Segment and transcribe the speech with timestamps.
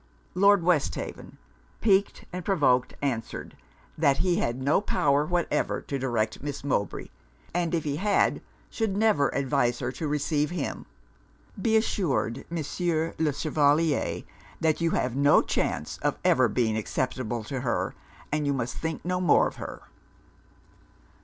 [0.33, 1.37] Lord Westhaven,
[1.79, 3.55] piqued and provoked, answered
[3.99, 7.09] 'that he had no power whatever to direct Miss Mowbray;
[7.53, 8.41] and if he had,
[8.71, 10.87] should never advise her to receive him.
[11.61, 14.23] Be assured, Monsieur le Chevalier,
[14.59, 17.93] that you have no chance of ever being acceptable to her,
[18.31, 19.83] and you must think no more of her.'